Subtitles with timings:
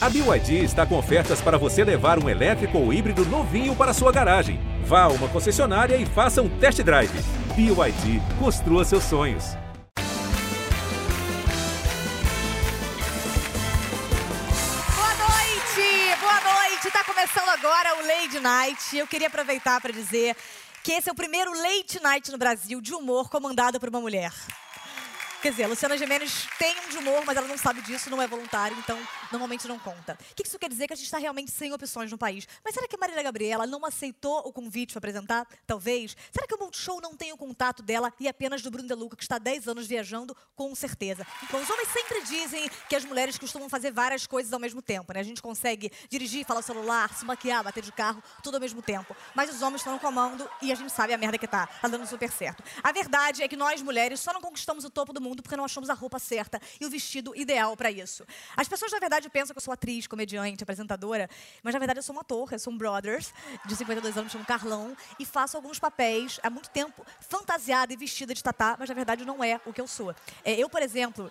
[0.00, 4.12] A BYD está com ofertas para você levar um elétrico ou híbrido novinho para sua
[4.12, 4.60] garagem.
[4.84, 7.10] Vá a uma concessionária e faça um test drive.
[7.56, 9.56] BYD, construa seus sonhos.
[14.94, 16.20] Boa noite!
[16.20, 16.90] Boa noite!
[16.92, 18.96] Tá começando agora o Lady Night.
[18.96, 20.36] Eu queria aproveitar para dizer
[20.84, 24.30] que esse é o primeiro Late Night no Brasil de humor comandado por uma mulher.
[25.40, 28.20] Quer dizer, a Luciana Gimenez tem um de humor, mas ela não sabe disso, não
[28.20, 28.98] é voluntário, então
[29.30, 30.18] normalmente não conta.
[30.32, 30.88] O que isso quer dizer?
[30.88, 32.48] Que a gente está realmente sem opções no país.
[32.64, 35.46] Mas será que a Marília Gabriela não aceitou o convite para apresentar?
[35.64, 36.16] Talvez.
[36.32, 39.16] Será que o Multishow não tem o contato dela e apenas do Bruno De Luca,
[39.16, 40.36] que está há 10 anos viajando?
[40.56, 41.24] Com certeza.
[41.52, 45.12] Bom, os homens sempre dizem que as mulheres costumam fazer várias coisas ao mesmo tempo,
[45.12, 45.20] né?
[45.20, 48.82] A gente consegue dirigir, falar o celular, se maquiar, bater de carro, tudo ao mesmo
[48.82, 49.16] tempo.
[49.36, 51.68] Mas os homens estão no comando e a gente sabe a merda que tá.
[51.80, 52.64] Tá dando super certo.
[52.82, 55.64] A verdade é que nós, mulheres, só não conquistamos o topo do mundo porque não
[55.64, 58.24] achamos a roupa certa e o vestido ideal para isso.
[58.56, 61.28] As pessoas, na verdade, pensam que eu sou atriz, comediante, apresentadora,
[61.62, 63.32] mas na verdade eu sou um ator, eu sou um brothers
[63.66, 68.34] de 52 anos, chamo Carlão, e faço alguns papéis há muito tempo fantasiada e vestida
[68.34, 70.14] de tatá, mas na verdade não é o que eu sou.
[70.44, 71.30] É, eu, por exemplo,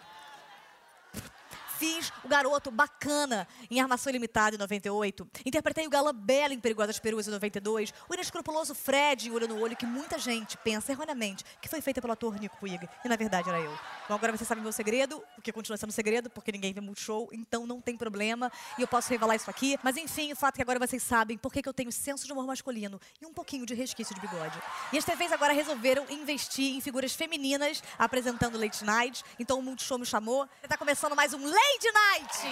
[1.78, 5.28] Fiz o garoto bacana em Armação Ilimitada em 98.
[5.46, 7.94] Interpretei o galã belo em Perigosas Peruas em 92.
[8.10, 12.02] O inescrupuloso Fred em Olho no Olho, que muita gente pensa erroneamente que foi feita
[12.02, 12.90] pelo ator Nico Puig.
[13.06, 13.72] E na verdade era eu.
[14.10, 17.30] Bom, agora você sabe meu segredo, o que continua sendo segredo, porque ninguém vê Multishow,
[17.32, 18.52] então não tem problema.
[18.78, 19.78] E eu posso revelar isso aqui.
[19.84, 22.32] Mas enfim, o fato é que agora vocês sabem por que eu tenho senso de
[22.32, 24.58] humor masculino e um pouquinho de resquício de bigode.
[24.92, 29.24] E as TVs agora resolveram investir em figuras femininas apresentando Late Night.
[29.38, 30.48] Então o Multishow me chamou.
[30.64, 32.48] Está começando mais um Lady Night!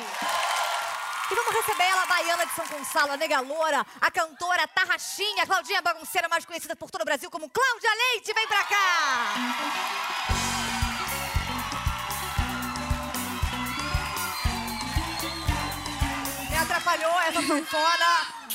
[1.31, 5.43] E vamos receber ela, a baiana de São Gonçalo, a nega loura, a cantora Tarraxinha,
[5.43, 8.33] a Claudinha Bagunceira, mais conhecida por todo o Brasil como Cláudia Leite.
[8.33, 9.35] Vem pra cá!
[16.49, 18.45] Me atrapalhou essa sanfona.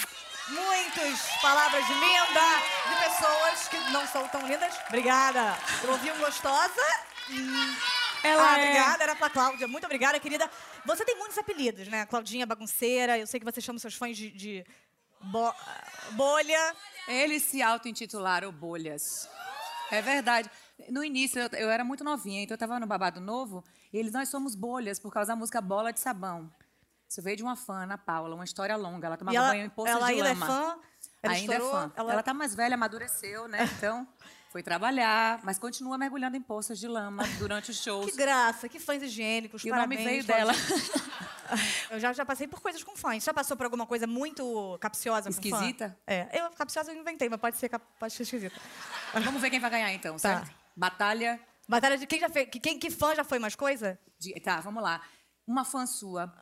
[0.48, 4.74] Muitas palavras lindas de pessoas que não são tão lindas.
[4.88, 5.56] Obrigada.
[5.82, 6.82] Eu ouvi um gostosa.
[8.22, 9.66] Ela ah, é- obrigada, era pra Cláudia.
[9.68, 10.50] Muito obrigada, querida.
[10.84, 12.06] Você tem muitos apelidos, né?
[12.06, 13.18] Claudinha Bagunceira.
[13.18, 14.66] Eu sei que você chama seus fãs de, de
[15.20, 15.54] bo-
[16.12, 16.76] bolha.
[17.08, 19.28] Eles se auto-intitularam Bolhas.
[19.90, 20.50] É verdade.
[20.88, 24.12] No início, eu, eu era muito novinha, então eu estava no Babado Novo, e eles,
[24.12, 26.50] nós somos bolhas, por causa da música Bola de Sabão.
[27.08, 29.08] Isso veio de uma fã, Ana Paula, uma história longa.
[29.08, 30.46] Ela tomava ela, banho em poças ela de ainda lama.
[30.46, 30.78] é fã.
[31.22, 31.92] Ela ainda é estourou, fã.
[31.96, 32.12] Ela...
[32.12, 32.22] Ela...
[32.22, 33.68] tá mais velha, amadureceu, né?
[33.76, 34.06] Então,
[34.50, 38.10] foi trabalhar, mas continua mergulhando em poças de lama durante os shows.
[38.10, 39.64] Que graça, que fãs higiênicos.
[39.64, 40.52] E o nome parabéns, veio dela.
[41.90, 43.24] Eu já, já passei por coisas com fãs.
[43.24, 45.40] Já passou por alguma coisa muito capciosa com fã?
[45.56, 45.98] Esquisita?
[46.06, 46.28] É.
[46.32, 47.68] Eu, capciosa eu inventei, mas pode ser,
[47.98, 48.54] pode ser esquisita.
[49.24, 50.46] Vamos ver quem vai ganhar, então, certo?
[50.46, 50.54] Tá.
[50.76, 52.48] Batalha Batalha de quem já fez.
[52.50, 53.98] que- Quem, que fã já foi mais coisa?
[54.18, 55.00] de- Tá, vamos lá.
[55.46, 56.32] Uma fã sua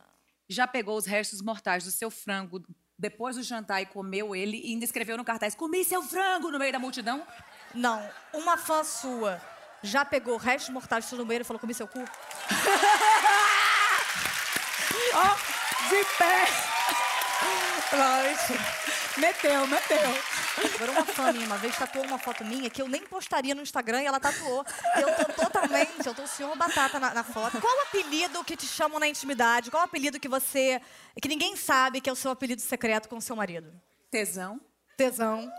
[0.49, 2.63] já pegou os restos mortais do seu frango
[2.99, 6.59] depois do jantar e comeu ele e ainda escreveu no cartaz: Comi seu frango no
[6.59, 7.27] meio da multidão?
[7.75, 8.09] Não.
[8.33, 9.41] Uma fã sua
[9.83, 12.01] já pegou restos mortais do seu banheiro e falou: comi seu cu?
[15.15, 15.35] Ó,
[15.89, 16.47] de pé!
[19.17, 19.99] Meteu, meteu.
[20.75, 23.63] Agora, uma fã minha, uma vez tatuou uma foto minha que eu nem postaria no
[23.63, 24.65] Instagram e ela tatuou.
[24.97, 27.61] Eu tô totalmente, eu tô o senhor batata na, na foto.
[27.61, 29.71] Qual o apelido que te chamam na intimidade?
[29.71, 30.81] Qual o apelido que você.
[31.21, 33.73] que ninguém sabe que é o seu apelido secreto com o seu marido?
[34.11, 34.61] Tesão.
[34.97, 35.51] Tesão.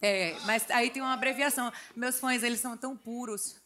[0.00, 1.72] É, mas aí tem uma abreviação.
[1.96, 3.56] Meus fãs, eles são tão puros.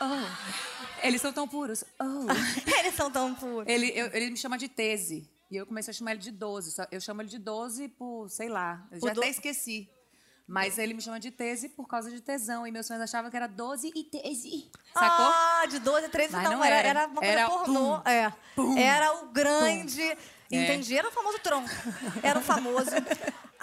[0.00, 1.06] Oh.
[1.06, 1.84] Eles são tão puros.
[2.00, 2.26] Oh.
[2.80, 3.64] Eles são tão puros.
[3.68, 5.28] Ele, eu- ele me chama de Tese.
[5.50, 6.72] E eu comecei a chamar ele de 12.
[6.72, 9.88] Só- Eu chamo ele de 12 por, sei lá, eu Por já do- até esqueci.
[10.46, 12.66] Mas ele me chama de Tese por causa de tesão.
[12.66, 14.70] E meus fãs achavam que era 12 e Tese.
[14.92, 15.26] Sacou?
[15.26, 17.06] Ah, de 12 a 13 Mas não, não era, era.
[17.06, 18.00] uma coisa Era pornô.
[18.02, 18.32] pum, é.
[18.54, 20.02] pum, era o grande.
[20.02, 20.16] É.
[20.50, 21.68] Entendi, era o famoso tronco.
[22.22, 22.90] Era o famoso.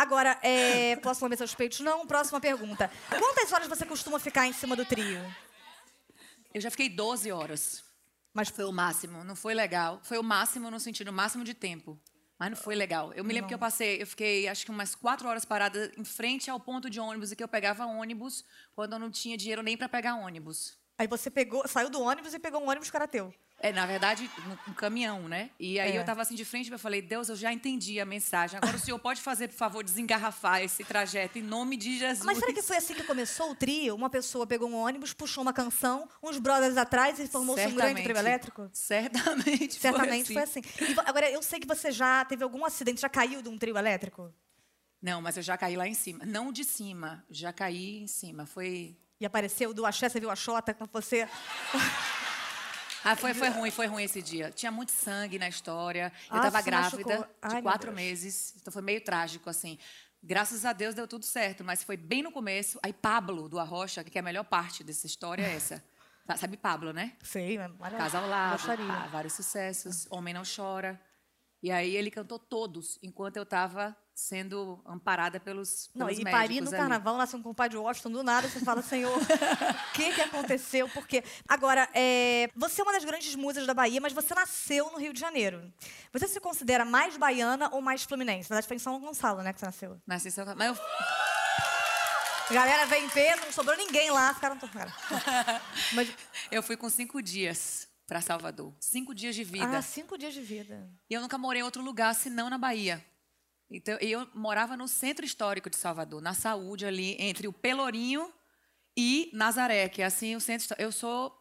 [0.01, 1.79] Agora, é, posso lamber seus peitos?
[1.81, 2.07] Não.
[2.07, 2.89] Próxima pergunta.
[3.07, 5.21] Quantas horas você costuma ficar em cima do trio?
[6.51, 7.83] Eu já fiquei 12 horas.
[8.33, 9.23] Mas Foi o máximo.
[9.23, 9.99] Não foi legal.
[10.01, 11.99] Foi o máximo no sentido máximo de tempo.
[12.39, 13.13] Mas não foi legal.
[13.13, 16.03] Eu me lembro que eu passei, eu fiquei acho que umas quatro horas parada em
[16.03, 18.43] frente ao ponto de ônibus e que eu pegava ônibus
[18.73, 20.80] quando eu não tinha dinheiro nem para pegar ônibus.
[21.01, 23.33] Aí você pegou, saiu do ônibus e pegou um ônibus que era teu.
[23.59, 24.29] É, na verdade,
[24.67, 25.49] um, um caminhão, né?
[25.59, 25.97] E aí É.
[25.97, 28.57] eu tava assim de frente e eu falei, Deus, eu já entendi a mensagem.
[28.61, 32.23] Agora o senhor pode fazer, por favor, desengarrafar esse trajeto em nome de Jesus.
[32.23, 33.95] Mas será que foi assim que começou o trio?
[33.95, 38.03] Uma pessoa pegou um ônibus, puxou uma canção, uns brothers atrás e formou-se um grande
[38.03, 38.69] trio elétrico?
[38.71, 39.73] Certamente.
[39.79, 40.61] Certamente foi assim.
[40.61, 40.93] foi assim.
[40.93, 43.75] E agora, eu sei que você já teve algum acidente, já caiu de um trio
[43.75, 44.31] elétrico?
[45.01, 46.23] Não, mas eu já caí lá em cima.
[46.27, 48.45] Não de cima, já caí em cima.
[48.45, 48.95] Foi.
[49.21, 51.29] E apareceu do axé, você viu a Xota com você?
[53.03, 54.51] Ah, foi, foi ruim, foi ruim esse dia.
[54.51, 56.13] Tinha muito sangue na história.
[56.29, 57.27] Eu Ah, tava se grávida.
[57.41, 58.53] Ai, de quatro meses.
[58.61, 59.79] Então foi meio trágico, assim.
[60.21, 62.79] Graças a Deus deu tudo certo, mas foi bem no começo.
[62.83, 65.83] Aí Pablo, do Arrocha, que é a melhor parte dessa história, é essa.
[66.27, 67.13] Tá, Sabe Pablo, né?
[67.23, 71.01] Sei, mas Casa ao lado, vários sucessos, Homem Não Chora.
[71.63, 76.41] E aí ele cantou todos, enquanto eu estava sendo amparada pelos, Não, pelos e médicos
[76.47, 76.77] parir no ali.
[76.77, 79.21] carnaval, nasce um compadre Washington, do nada você fala, Senhor, o
[79.93, 80.87] que, que aconteceu?
[80.89, 81.23] Porque.
[81.47, 85.13] Agora, é, você é uma das grandes musas da Bahia, mas você nasceu no Rio
[85.13, 85.71] de Janeiro.
[86.13, 88.49] Você se considera mais baiana ou mais fluminense?
[88.49, 90.01] Na verdade, foi em São Gonçalo, né, que você nasceu.
[90.05, 90.83] Nasci em São Mas eu,
[92.53, 94.57] galera veio em peso, não sobrou ninguém lá, ficaram.
[94.57, 94.93] Cara.
[95.93, 96.09] Mas,
[96.51, 98.73] eu fui com cinco dias para Salvador.
[98.79, 99.77] Cinco dias de vida.
[99.77, 100.89] ah, cinco dias de vida.
[101.09, 103.03] E eu nunca morei em outro lugar senão na Bahia.
[103.73, 108.29] Então, e eu morava no centro histórico de Salvador, na saúde ali, entre o Pelourinho
[108.97, 110.75] e Nazaré, que é assim o centro.
[110.77, 111.33] Eu sou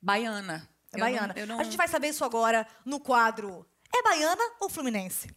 [0.00, 0.66] baiana.
[0.92, 1.34] É Eu baiana.
[1.36, 3.66] não- não- A gente vai saber isso agora no quadro.
[3.94, 5.28] É baiana ou fluminense?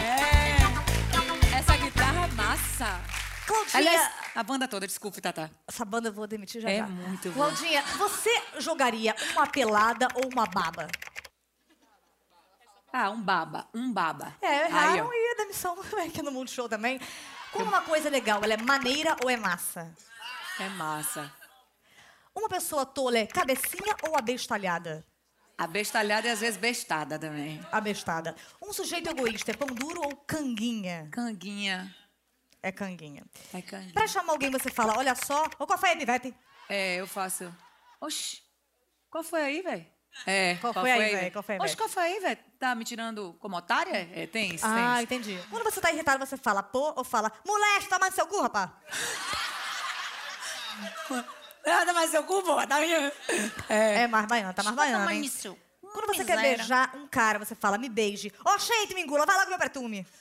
[0.00, 1.56] É.
[1.58, 3.00] Essa guitarra é massa.
[3.46, 3.76] Claudinha.
[3.78, 5.50] Aliás, a banda toda, desculpe, Tata.
[5.66, 6.86] Essa banda eu vou demitir já É já.
[6.86, 7.34] muito bom.
[7.34, 10.86] Claudinha, você jogaria uma pelada ou uma baba?
[12.92, 14.34] Ah, um baba, um baba.
[14.40, 15.12] É, Aí, erraram ó.
[15.12, 17.00] e a demissão aqui no Multishow também.
[17.52, 19.94] Como uma coisa legal, ela é maneira ou é massa?
[20.58, 21.32] É massa.
[22.34, 25.04] Uma pessoa tola é cabecinha ou abestalhada?
[25.56, 27.60] Abestalhada e às vezes bestada também.
[27.72, 28.34] Abestada.
[28.62, 31.08] Um sujeito egoísta é pão duro ou canguinha?
[31.10, 31.94] Canguinha.
[32.62, 33.24] É canguinha.
[33.52, 33.92] É canguinha.
[33.92, 36.34] Pra chamar alguém, você fala, olha só, ô qual foi aí, Pivete?
[36.68, 37.52] É, eu faço.
[38.00, 38.40] Oxi,
[39.10, 39.86] qual foi aí, velho?
[40.26, 41.30] É, Qual foi aí, véi?
[41.30, 41.76] Qual foi aí, véi?
[41.76, 42.38] qual foi aí, velho?
[42.58, 44.10] Tá me tirando como otária?
[44.14, 45.02] É, tem isso, Ah, tem isso.
[45.02, 45.38] entendi.
[45.48, 48.70] Quando você tá irritado, você fala pô ou fala, moleque, toma no seu cu, rapaz?
[51.66, 53.12] Nada mais seu cu, pô, tá minha.
[53.68, 55.22] É, mais baiana, tá mais baiana, hein?
[55.22, 55.56] isso.
[55.92, 58.32] Quando você quer beijar um cara, você fala, me beije.
[58.44, 60.06] Ó, cheio, me engula, vai logo meu pretume.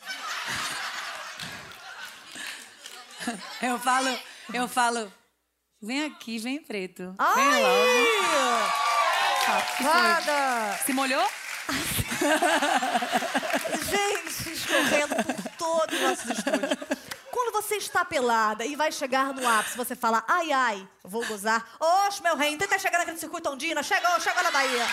[3.61, 4.17] Eu falo,
[4.53, 5.11] eu falo,
[5.81, 7.13] vem aqui, vem preto.
[7.19, 7.35] Ai!
[7.35, 8.96] Vem logo.
[9.47, 10.77] Safada!
[10.85, 11.25] Se molhou?
[13.89, 16.77] Gente, escorrendo por todo o nosso estúdio.
[17.31, 21.65] Quando você está pelada e vai chegar no ápice, você fala, ai, ai, vou gozar.
[21.79, 23.81] Oxe, meu rei, tenta chegar naquele circuito ondina.
[23.81, 24.85] Chegou, chegou na Bahia.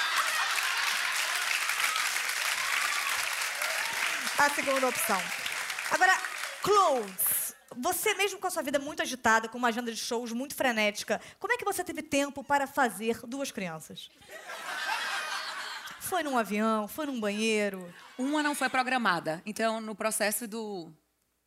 [4.38, 5.20] A segunda opção.
[5.90, 6.16] Agora,
[6.62, 7.43] clothes.
[7.78, 11.20] Você mesmo com a sua vida muito agitada, com uma agenda de shows muito frenética,
[11.38, 14.08] como é que você teve tempo para fazer duas crianças?
[16.00, 16.86] Foi num avião?
[16.86, 17.92] Foi num banheiro?
[18.18, 19.42] Uma não foi programada.
[19.46, 20.92] Então, no processo do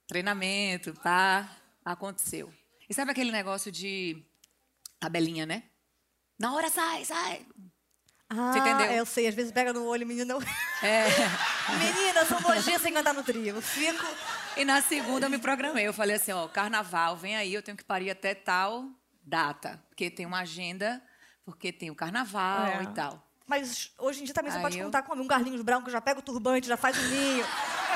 [0.07, 1.49] treinamento, tá?
[1.85, 2.53] Aconteceu.
[2.89, 4.25] E sabe aquele negócio de
[4.99, 5.63] tabelinha, né?
[6.39, 7.45] Na hora sai, sai.
[8.29, 8.87] Ah, entendeu?
[8.91, 9.27] eu sei.
[9.27, 10.33] Às vezes pega no olho, menina.
[10.33, 10.41] eu-
[10.83, 11.05] É.
[11.79, 13.61] Menina, são nojentas sem cantar no trio.
[13.61, 14.05] Fico.
[14.55, 15.87] E na segunda eu me programei.
[15.87, 18.85] Eu falei assim, ó, carnaval, vem aí, eu tenho que parir até tal
[19.23, 19.81] data.
[19.89, 21.01] Porque tem uma agenda,
[21.45, 22.83] porque tem o carnaval É.
[22.83, 23.23] e tal.
[23.45, 25.89] Mas hoje em dia também você Aí pode eu- contar com um Carlinhos Brown que
[25.91, 27.45] já pega o turbante, já faz o ninho.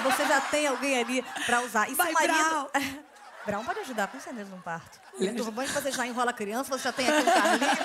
[0.04, 1.90] Você já tem alguém ali pra usar.
[1.90, 2.72] E Vai, seu marido.
[3.46, 5.00] Brown pode ajudar, com certeza, no parto.
[5.14, 7.78] O turbante você já enrola a criança, você já tem aqui Carlinhos,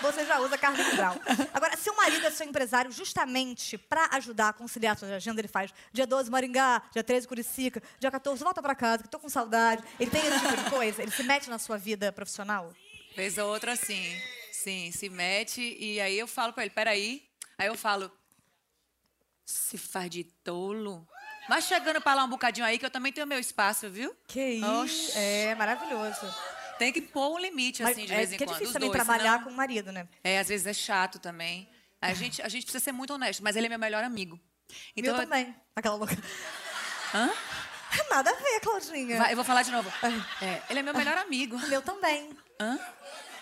[0.00, 1.16] você já usa Carlinhos Brown.
[1.52, 5.48] Agora, seu marido é seu empresário justamente pra ajudar a conciliar a sua agenda, ele
[5.48, 9.28] faz dia 12 Maringá, dia 13 Curicica, dia 14 volta pra casa, que tô com
[9.28, 9.82] saudade.
[9.98, 11.02] Ele tem esse tipo de coisa?
[11.02, 12.72] Ele se mete na sua vida profissional?
[13.14, 14.20] Fez outra assim.
[14.52, 17.28] Sim, se mete e aí eu falo pra ele, peraí.
[17.56, 18.10] Aí eu falo,
[19.44, 21.06] se faz de tolo.
[21.48, 24.14] Vai chegando pra lá um bocadinho aí que eu também tenho meu espaço, viu?
[24.26, 24.66] Que isso?
[24.66, 25.12] Oxi.
[25.16, 26.26] É maravilhoso.
[26.78, 28.48] Tem que pôr um limite, assim, de é vez em é quando.
[28.48, 30.08] difícil os também dois, trabalhar senão- com o marido, né?
[30.22, 31.68] É, às vezes é chato também.
[32.00, 34.38] A gente, a gente precisa ser muito honesto, mas ele é meu melhor amigo.
[34.96, 35.54] Meu eu- também.
[35.74, 36.16] Aquela louca.
[37.14, 37.30] Hã?
[38.10, 39.16] Nada a ver, Claudinha.
[39.18, 39.90] Vai, eu vou falar de novo.
[40.42, 41.58] É, ele é meu melhor amigo.
[41.68, 42.30] Meu também.
[42.60, 42.78] Hã?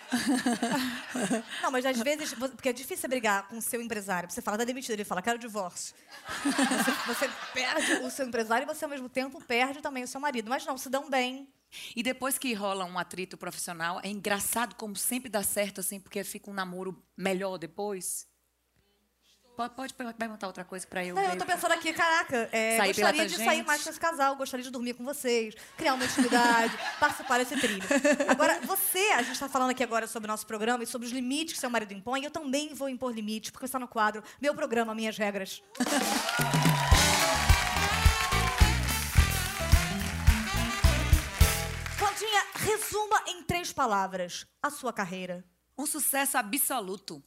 [1.63, 4.31] Não, mas às vezes, porque é difícil você brigar com o seu empresário.
[4.31, 5.95] Você fala, tá demitido, ele fala, quero divórcio.
[6.45, 10.21] Você, você perde o seu empresário e você, ao mesmo tempo, perde também o seu
[10.21, 10.49] marido.
[10.49, 11.49] Mas não, se dão bem.
[11.95, 16.23] E depois que rola um atrito profissional, é engraçado como sempre dá certo, assim, porque
[16.25, 18.27] fica um namoro melhor depois.
[19.57, 22.89] Pode, pode perguntar outra coisa pra eu Não, eu tô pensando aqui, caraca, é, Sair
[22.89, 23.67] gostaria de sair tangente.
[23.67, 27.83] mais com esse casal, gostaria de dormir com vocês, criar uma intimidade, participar desse trilho.
[28.29, 31.13] Agora, você, a gente tá falando aqui agora sobre o nosso programa e sobre os
[31.13, 34.55] limites que seu marido impõe, eu também vou impor limites, porque está no quadro Meu
[34.55, 35.63] Programa, Minhas Regras.
[42.67, 45.45] resuma em três palavras a sua carreira.
[45.79, 47.23] Um sucesso absoluto.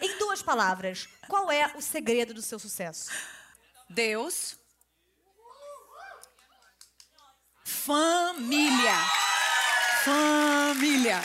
[0.00, 3.10] Em duas palavras, qual é o segredo do seu sucesso?
[3.90, 4.56] Deus.
[7.64, 8.94] Família.
[10.04, 11.20] Família.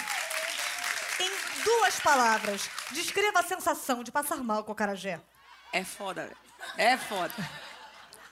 [1.19, 5.21] Em duas palavras, descreva a sensação de passar mal com o carajé.
[5.71, 6.35] É foda.
[6.75, 7.33] É foda.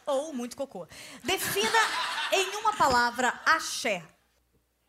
[0.05, 0.87] Ou muito cocô.
[1.23, 1.79] Defina
[2.31, 4.03] em uma palavra axé.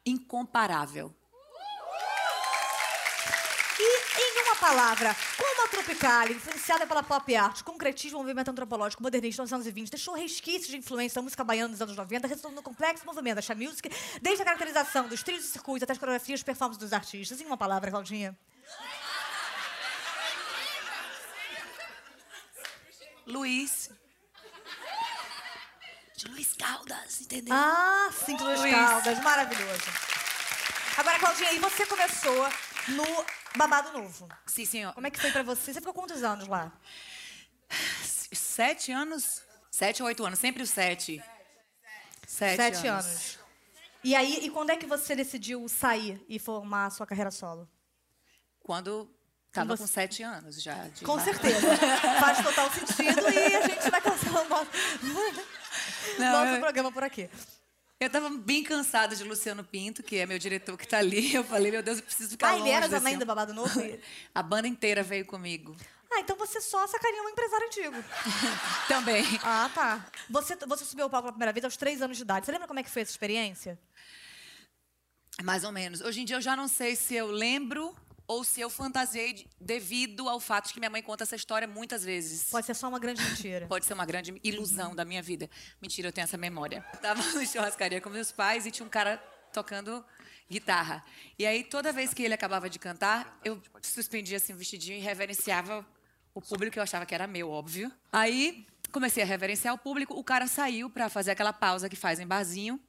[0.09, 1.15] Incomparável.
[3.79, 9.43] E em uma palavra, como a Tropical, influenciada pela pop art, concretismo, movimento antropológico, modernista
[9.43, 12.63] nos anos 20, deixou resquícios de influência da música baiana nos anos 90, resultando no
[12.63, 13.91] complexo movimento da Music,
[14.23, 17.39] desde a caracterização dos trilhos e circuitos até as coreografias e performances dos artistas.
[17.41, 18.35] Em uma palavra, Claudinha.
[23.27, 23.91] Luiz.
[26.19, 27.55] De Luiz Caldas, entendeu?
[27.55, 28.75] Ah, sim, Luiz Luiz.
[28.75, 29.85] Caldas, maravilhoso.
[30.97, 32.49] Agora, Claudinha, e você começou
[32.89, 33.05] no
[33.57, 34.29] Babado Novo.
[34.47, 34.93] Sim, senhor.
[34.95, 35.73] Como é que foi pra você?
[35.73, 36.73] Você ficou quantos anos lá?
[38.03, 39.43] Sete anos?
[39.71, 40.41] Sete ou oito anos?
[40.41, 41.23] Sempre os sete.
[42.27, 43.39] Sete, Sete anos.
[44.03, 47.69] E aí, e quando é que você decidiu sair e formar a sua carreira solo?
[48.59, 49.09] Quando
[49.53, 50.89] tava você- com sete anos já.
[50.89, 51.23] de Com lá.
[51.25, 51.61] certeza.
[52.21, 54.71] Faz total sentido e a gente vai cancelar o nosso,
[56.19, 57.29] Não, nosso eu- programa por aqui.
[58.01, 61.35] Eu tava bem cansada de Luciano Pinto, que é meu diretor que tá ali.
[61.35, 63.19] Eu falei, meu Deus, eu preciso ficar Ah, longe ele era também homem.
[63.19, 63.73] do Babado Novo?
[64.33, 65.77] A banda inteira veio comigo.
[66.09, 67.97] Ah, então você só sacaria um empresário antigo.
[68.89, 69.25] Também.
[69.43, 70.07] Ah, tá.
[70.31, 72.47] Você, você subiu ao palco pela primeira vez aos três anos de idade.
[72.47, 73.79] Você lembra como é que foi essa experiência?
[75.43, 76.01] Mais ou menos.
[76.01, 77.95] Hoje em dia eu já não sei se eu lembro
[78.29, 81.67] ou se eu fantasiei de- devido ao fato de que minha mãe conta essa história
[81.67, 82.51] muitas vezes.
[82.51, 83.67] Pode ser só uma grande mentira.
[83.67, 85.49] Pode ser uma grande ilusão da minha vida.
[85.81, 86.85] Mentira, eu tenho essa memória.
[86.93, 89.17] Eu tava no churrascaria com meus pais e tinha um cara
[89.53, 90.05] tocando
[90.51, 91.03] guitarra.
[91.39, 95.01] E aí, toda vez que ele acabava de cantar, eu suspendia assim o vestidinho e
[95.01, 95.85] reverenciava
[96.35, 97.91] o público que eu achava que era meu, óbvio.
[98.13, 102.19] Aí, comecei a reverenciar o público, o cara saiu pra fazer aquela pausa que faz
[102.21, 102.81] em barzinho.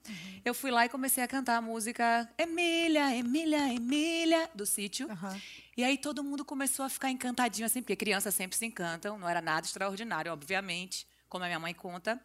[0.43, 5.09] Eu fui lá e comecei a cantar a música Emília, Emília, Emília, do sítio.
[5.11, 5.39] Aham.
[5.75, 9.29] E aí todo mundo começou a ficar encantadinho, assim, porque crianças sempre se encantam, não
[9.29, 12.19] era nada extraordinário, obviamente, como a minha mãe conta.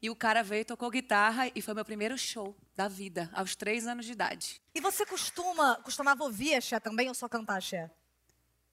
[0.00, 3.86] E o cara veio, tocou guitarra e foi meu primeiro show da vida, aos três
[3.86, 4.60] anos de idade.
[4.74, 7.90] E você costuma, costumava ouvir axé também ou só cantar axé?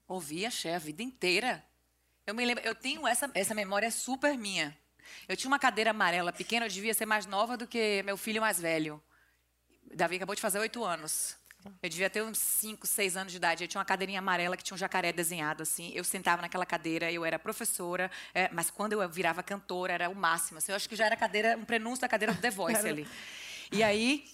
[0.06, 1.64] Ouvi axé a vida inteira.
[2.26, 4.76] Eu me lembro, eu tenho essa, essa memória super minha.
[5.28, 8.40] Eu tinha uma cadeira amarela pequena, eu devia ser mais nova do que meu filho
[8.40, 9.02] mais velho.
[9.94, 11.36] Davi acabou de fazer oito anos.
[11.82, 13.64] Eu devia ter uns cinco, seis anos de idade.
[13.64, 15.92] Eu tinha uma cadeirinha amarela que tinha um jacaré desenhado assim.
[15.94, 20.14] Eu sentava naquela cadeira, eu era professora, é, mas quando eu virava cantora era o
[20.14, 20.58] máximo.
[20.58, 20.72] assim.
[20.72, 23.06] eu acho que já era cadeira, um prenúncio da cadeira do The Voice ali.
[23.72, 24.24] E aí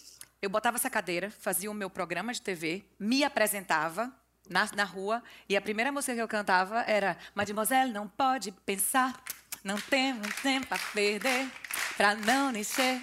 [0.40, 4.12] eu botava essa cadeira, fazia o meu programa de TV, me apresentava
[4.48, 9.14] na, na rua e a primeira música que eu cantava era Mademoiselle não pode pensar,
[9.62, 11.50] não temos tempo a perder,
[11.96, 13.00] pra não encher,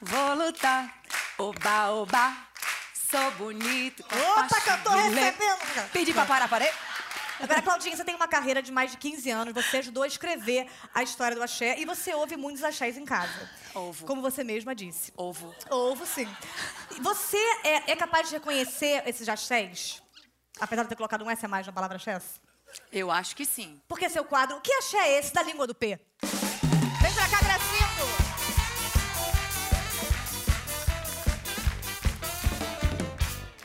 [0.00, 1.02] vou lutar,
[1.38, 2.36] oba, oba,
[2.94, 4.04] sou bonito.
[4.04, 5.90] Opa, que eu tô recebendo!
[5.92, 6.70] Pedi pra parar, parei.
[7.42, 10.66] Agora, Claudinha, você tem uma carreira de mais de 15 anos, você ajudou a escrever
[10.94, 13.50] a história do axé e você ouve muitos axés em casa.
[13.74, 14.04] Ovo.
[14.04, 15.10] Como você mesma disse.
[15.16, 15.54] Ovo.
[15.70, 16.28] Ouvo, sim.
[17.00, 19.99] Você é, é capaz de reconhecer esses axés?
[20.60, 22.20] Apesar de ter colocado um S a mais na palavra axé?
[22.92, 23.80] Eu acho que sim.
[23.88, 25.98] Porque seu quadro, o que axé é esse da língua do P?
[27.00, 28.30] Vem pra cá, Gracindo!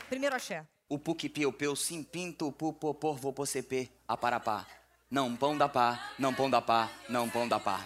[0.09, 0.65] Primeiro axé.
[0.87, 4.65] O puc piu piu sim pinto pu po por vo po cp a para pá.
[5.09, 7.79] Não pão da pá, não pão da pá, não pão da pá.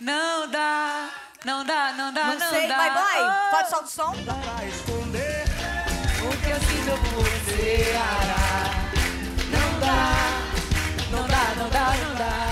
[0.00, 1.10] Não dá,
[1.44, 2.76] não dá, não dá, Não, não, sei, dá.
[2.78, 5.03] my boy, Oh, pode soltar o som?
[7.96, 8.44] Ara.
[9.50, 9.96] Não dá,
[11.10, 12.44] não dá, não dá, não dá.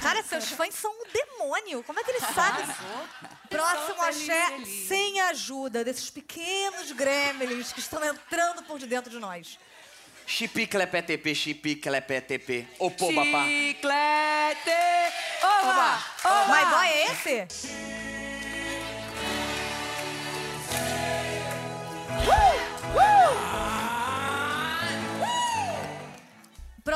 [0.00, 1.82] Cara, seus fãs são um demônio.
[1.82, 2.66] Como é que eles sabem?
[3.48, 9.10] Próximo feliz, axé sem a ajuda desses pequenos gremlins que estão entrando por de dentro
[9.10, 9.58] de nós.
[10.26, 12.66] Chipi clepé tp, chipi clepé tp.
[12.78, 13.44] O pô papá.
[13.44, 14.70] Chiclete,
[15.42, 16.46] oba, oba.
[16.46, 17.93] My boy é esse?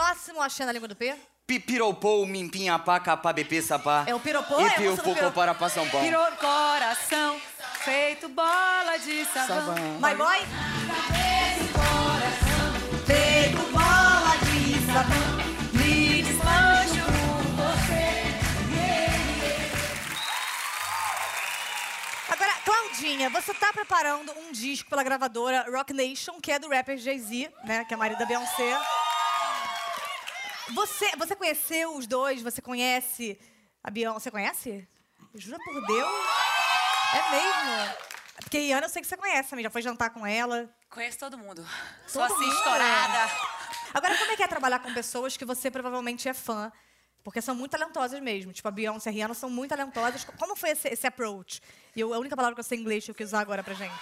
[0.09, 1.15] Próximo axé na língua do P.
[1.47, 4.05] Pipiropou, mimpinha pá, capá, bp, sapá.
[4.07, 4.59] É o piropô?
[4.59, 5.33] É a E pouco piropô.
[5.33, 6.07] para pá São Paulo.
[6.07, 7.39] Virou coração,
[7.85, 9.75] feito bola de sabão.
[10.01, 10.39] My boy?
[13.05, 15.37] Feito bola de sabão.
[15.75, 17.09] Me desmancho
[22.31, 26.97] Agora, Claudinha, você tá preparando um disco pela gravadora Rock Nation, que é do rapper
[26.97, 27.85] Jay-Z, né?
[27.85, 28.75] Que é marido da Beyoncé.
[30.75, 32.43] Você, você conheceu os dois?
[32.43, 33.39] Você conhece
[33.83, 34.21] a Beyoncé?
[34.25, 34.89] Você conhece?
[35.35, 36.11] Jura por Deus?
[37.15, 37.95] É mesmo?
[38.43, 39.63] Porque Rihanna eu sei que você conhece também.
[39.63, 40.69] Já foi jantar com ela.
[40.91, 41.67] Conheço todo mundo.
[42.07, 42.57] Sou Todo assim, mundo?
[42.57, 43.31] estourada.
[43.95, 46.71] Agora, como é que é trabalhar com pessoas que você provavelmente é fã?
[47.25, 48.53] Porque são muito talentosas mesmo.
[48.53, 50.25] Tipo, a Beyoncé e a Rihanna são muito talentosas.
[50.39, 51.61] Como foi esse, esse approach?
[51.97, 53.63] E eu, a única palavra que eu sei em inglês que eu quis usar agora
[53.63, 53.95] pra gente.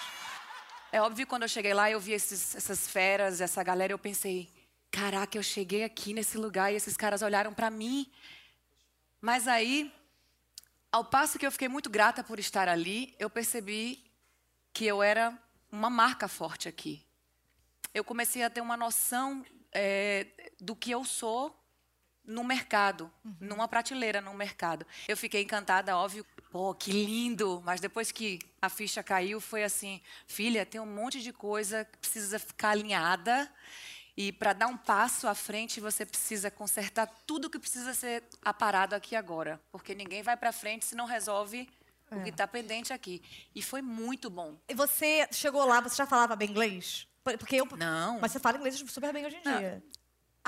[0.92, 3.99] É óbvio que quando eu cheguei lá, eu vi esses- essas feras, essa galera, eu
[3.99, 4.49] pensei,
[4.90, 8.11] caraca, eu cheguei aqui nesse lugar e esses caras olharam pra mim.
[9.21, 9.93] Mas aí,
[10.90, 14.05] ao passo que eu fiquei muito grata por estar ali, eu percebi
[14.73, 15.37] que eu era
[15.71, 17.05] uma marca forte aqui.
[17.93, 20.26] Eu comecei a ter uma noção é,
[20.61, 21.55] do que eu sou
[22.26, 24.87] no mercado, numa prateleira no mercado.
[25.07, 26.26] Eu fiquei encantada, óbvio.
[26.50, 27.62] Pô, que lindo!
[27.64, 31.99] Mas depois que a ficha caiu, foi assim: filha, tem um monte de coisa que
[31.99, 33.50] precisa ficar alinhada.
[34.16, 38.94] E para dar um passo à frente, você precisa consertar tudo que precisa ser aparado
[38.94, 39.61] aqui agora.
[39.70, 41.68] Porque ninguém vai para frente se não resolve
[42.11, 43.23] o que está pendente aqui.
[43.54, 44.56] E foi muito bom.
[44.68, 47.06] E você chegou lá, você já falava bem inglês?
[47.23, 47.66] Por- Porque eu.
[47.76, 48.18] Não.
[48.20, 49.82] Mas você fala inglês super bem hoje em dia.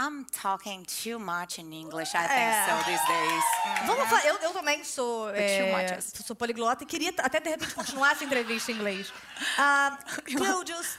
[0.00, 2.28] I'm talking too much in English, I É.
[2.28, 3.44] think so these days.
[3.84, 6.24] Vamos fa- eu, eu também sou, too é, much.
[6.24, 9.12] sou poliglota e queria até de repente continuar essa entrevista em inglês.
[9.58, 9.98] Ah,
[10.36, 10.96] Claudius,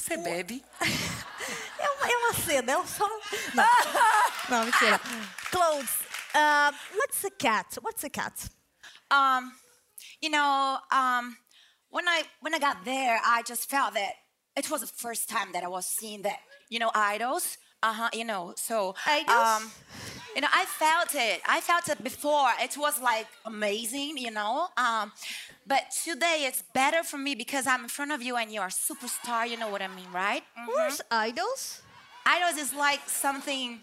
[0.00, 0.64] Você bebe?
[1.78, 3.06] é uma, é uma seda, é um só.
[3.54, 3.64] Não,
[4.48, 5.00] não mentira.
[5.50, 5.90] Claudes,
[6.34, 7.78] ah, what's a cat?
[7.82, 8.48] What's a cat?
[9.10, 9.52] Um,
[10.22, 11.36] you know, um,
[11.90, 14.14] when I when I got there, I just felt that
[14.56, 16.38] it was the first time that I was seeing that,
[16.70, 17.58] you know, idols.
[17.82, 18.10] Uh huh.
[18.12, 19.62] You know, so Idols?
[19.62, 19.70] um,
[20.34, 21.40] you know, I felt it.
[21.46, 22.48] I felt it before.
[22.60, 24.68] It was like amazing, you know.
[24.76, 25.12] Um,
[25.66, 28.68] but today it's better for me because I'm in front of you and you're a
[28.68, 29.48] superstar.
[29.48, 30.42] You know what I mean, right?
[30.58, 30.68] Mhm.
[30.68, 31.82] Where's idols?
[32.26, 33.80] Idols is like something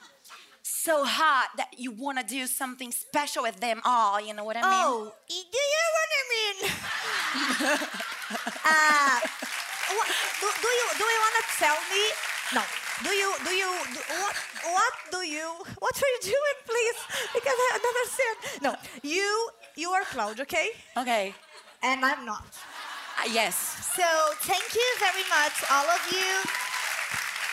[0.62, 4.20] so hot that you want to do something special with them all.
[4.22, 4.72] You know what I mean?
[4.72, 6.58] Oh, do you what I mean?
[8.66, 9.20] uh,
[10.42, 12.04] do, do you do you want to tell me?
[12.54, 12.64] No.
[13.04, 14.36] Do you do you do, what
[14.72, 15.48] what do you
[15.80, 17.00] what are you doing, please?
[17.34, 18.38] Because I don't understand.
[18.64, 18.72] No,
[19.04, 20.70] you you are Cloud, okay?
[20.98, 21.36] Okay.
[21.84, 22.48] And I'm not.
[23.20, 23.56] Uh, yes.
[23.96, 24.08] So
[24.48, 26.32] thank you very much, all of you.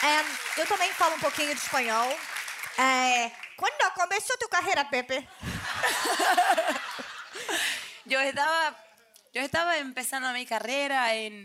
[0.02, 0.26] And
[0.58, 2.10] eu também falo um pouquinho de espanhol.
[2.78, 5.28] É, quando começou tua carreira, Pepe?
[8.04, 8.76] Yo estaba,
[9.32, 11.44] yo estaba empezando mi carrera en,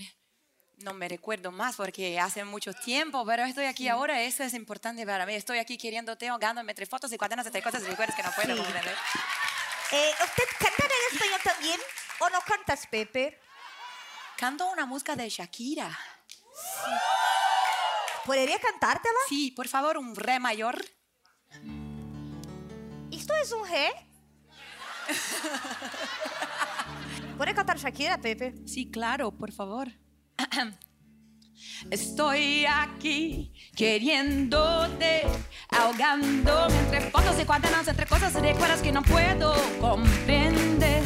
[0.78, 5.06] no me recuerdo más porque hace mucho tiempo, pero estoy aquí ahora, eso es importante
[5.06, 5.34] para mí.
[5.34, 8.56] Estoy aquí queriéndote, ahogándome entre fotos y cuadernos, entre cosas y recuerdos que no puedo
[8.56, 8.62] Sí.
[8.62, 8.96] comprender.
[9.92, 11.80] Eh, ¿Usted canta en español también
[12.20, 13.40] o no cantas, Pepe?
[14.38, 15.98] Canto una música de Shakira.
[18.26, 19.18] ¿Podría cantártela?
[19.30, 20.84] Sí, por favor, un re mayor.
[23.12, 23.92] ¿Esto es un re?
[27.38, 28.54] ¿Puede cantar Shakira, Pepe?
[28.68, 29.88] Sí, claro, por favor.
[31.92, 35.24] Estoy aquí queriéndote,
[35.70, 41.02] ahogándome entre fotos y cuadernos, entre cosas y recuerdos que no puedo comprender.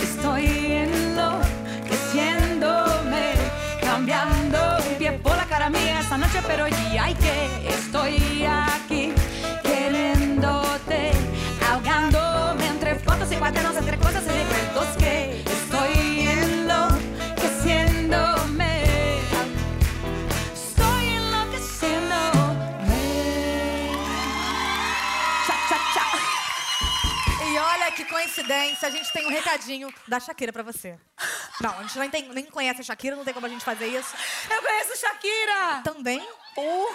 [0.00, 3.34] Estoy enloqueciéndome,
[3.80, 4.58] cambiando
[4.98, 8.71] pie por la cara mía esta noche, pero ya hay que estoy aquí
[28.22, 30.98] coincidência, a gente tem um recadinho da Shakira pra você.
[31.60, 33.86] Não, a gente nem, tem- nem conhece a Shakira, não tem como a gente fazer
[33.86, 34.14] isso.
[34.50, 35.82] Eu conheço Shakira!
[35.84, 36.26] Também?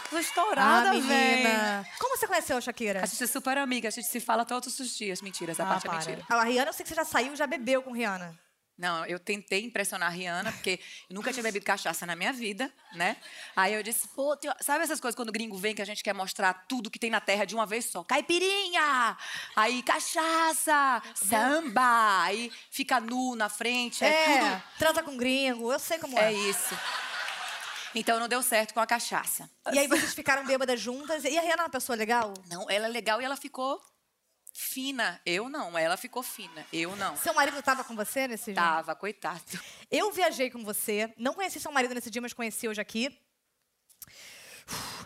[0.09, 1.85] Tô estourada, ah, menina.
[1.99, 3.03] Como você conheceu a Shakira?
[3.03, 5.21] A gente é super amiga, a gente se fala todos os dias.
[5.21, 5.99] Mentira, essa Ah, parte é para.
[5.99, 6.25] mentira.
[6.29, 8.37] A Rihanna, eu sei que você já saiu, já bebeu com Rihanna.
[8.77, 12.71] Não, eu tentei impressionar a Rihanna, porque eu nunca tinha bebido cachaça na minha vida,
[12.93, 13.17] né?
[13.55, 16.03] Aí eu disse, pô, tem- sabe essas coisas quando o gringo vem que a gente
[16.03, 18.03] quer mostrar tudo que tem na terra de uma vez só?
[18.03, 19.17] Caipirinha!
[19.55, 24.63] Aí cachaça, samba, aí fica nu na frente, é, É, tudo.
[24.77, 26.31] transa com gringo, eu sei como é.
[26.31, 26.77] É isso.
[27.95, 29.49] Então não deu certo com a cachaça.
[29.71, 31.23] E aí vocês ficaram bêbadas juntas.
[31.23, 32.31] E a Rihanna é uma pessoa legal?
[32.47, 33.81] Não, ela é legal e ela ficou
[34.59, 35.21] fina.
[35.23, 36.65] Eu não, ela ficou fina.
[36.73, 37.15] Eu não.
[37.15, 38.55] Seu marido estava com você nesse dia?
[38.55, 39.39] Tava, coitado.
[39.91, 43.15] Eu viajei com você, não conheci seu marido nesse dia, mas conheci hoje aqui.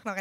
[0.04, 0.14] Não,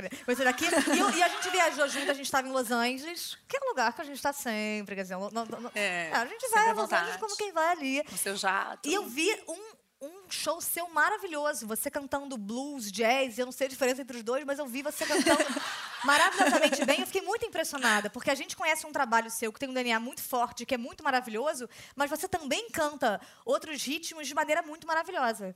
[0.46, 0.66] aqui.
[0.66, 3.60] E, eu- e a gente viajou junto, a gente estava em Los Angeles, que é
[3.64, 6.46] um lugar que a gente está sempre, quer dizer, não- não- não- É, a gente
[6.50, 8.04] vai à a Los Angeles como quem vai ali.
[8.04, 8.86] Com seu jato.
[8.88, 9.58] E eu vi um
[10.00, 11.66] um show seu maravilhoso.
[11.66, 14.82] Você cantando blues, jazz, eu não sei a diferença entre os dois, mas eu vi
[14.82, 15.44] você cantando
[16.04, 17.00] maravilhosamente bem.
[17.00, 20.00] Eu fiquei muito impressionada, porque a gente conhece um trabalho seu que tem um DNA
[20.00, 24.86] muito forte, que é muito maravilhoso, mas você também canta outros ritmos de maneira muito
[24.86, 25.54] maravilhosa.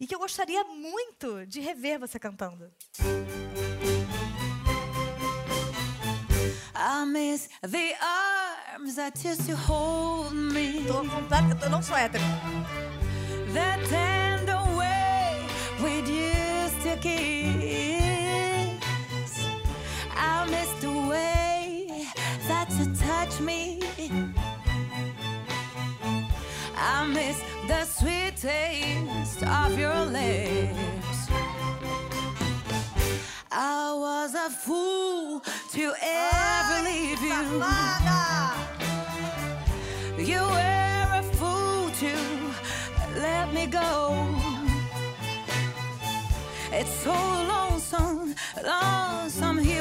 [0.00, 2.72] E que eu gostaria muito de rever você cantando.
[6.76, 10.84] I miss the arms that used to hold me.
[10.86, 12.24] Tô completa, eu não sou hétero.
[13.54, 15.46] The tender way
[15.80, 17.22] we used to kiss.
[20.10, 22.08] I miss the way
[22.48, 23.80] that you touch me.
[26.76, 31.28] I miss the sweet taste of your lips.
[33.52, 35.40] I was a fool
[35.74, 37.34] to ever leave you.
[40.18, 40.73] You were a fool to
[43.66, 44.34] go.
[46.72, 49.73] It's so lonesome, lonesome here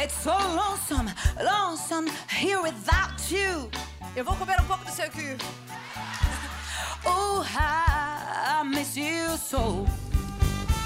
[0.00, 1.10] It's so lonesome,
[1.42, 3.68] lonesome here without you.
[4.14, 5.36] Eu vou comer um pouco do seu cu.
[7.04, 9.84] Oh, I miss you so.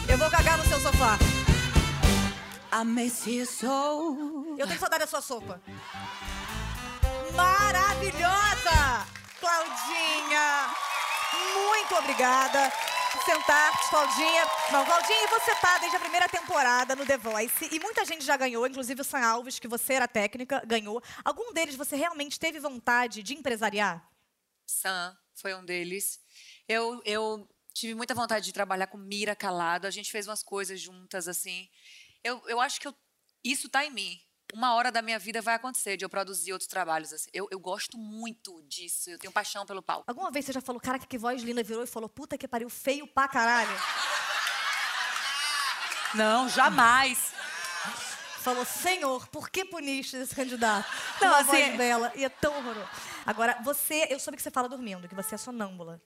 [0.09, 1.19] Eu vou cagar no seu sofá.
[2.73, 4.57] I miss you so.
[4.59, 5.61] Eu tenho saudade da sua sopa.
[7.37, 9.07] Maravilhosa!
[9.39, 10.71] Claudinha!
[11.55, 12.73] Muito obrigada
[13.21, 14.47] sentar, Claudinha.
[14.69, 18.37] Claudinha, e você tá desde a primeira temporada no The Voice e muita gente já
[18.37, 21.03] ganhou, inclusive o Sam Alves, que você era técnica, ganhou.
[21.25, 24.07] Algum deles você realmente teve vontade de empresariar?
[24.67, 26.21] Sam foi um deles.
[26.69, 29.87] Eu, eu tive muita vontade de trabalhar com Mira Calado.
[29.87, 31.69] A gente fez umas coisas juntas, assim.
[32.23, 32.95] Eu, eu acho que eu-
[33.45, 34.21] isso tá em mim.
[34.53, 37.11] Uma hora da minha vida vai acontecer de eu produzir outros trabalhos.
[37.11, 37.31] Assim.
[37.33, 39.09] Eu, eu gosto muito disso.
[39.09, 40.05] Eu tenho paixão pelo palco.
[40.07, 42.69] Alguma vez você já falou, cara, que voz linda, virou e falou, puta que pariu,
[42.69, 43.71] feio pra caralho?
[46.15, 47.33] Não, jamais.
[48.41, 50.87] Falou, senhor, por que puniste esse candidato?
[51.21, 52.89] Não, Uma assim, voz bela e é tão horroroso.
[53.25, 56.03] Agora, você, eu soube que você fala dormindo, que você é sonâmbula.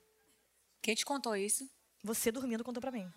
[0.80, 1.68] Quem te contou isso?
[2.04, 3.10] Você dormindo contou pra mim.